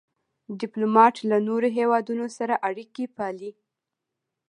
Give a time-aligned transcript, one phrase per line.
[0.59, 3.51] ډيپلومات له نورو هېوادونو سره اړیکي پالي.